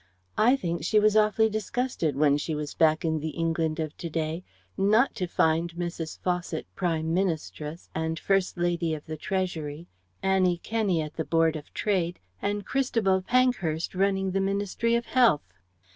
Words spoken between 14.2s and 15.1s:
the Ministry of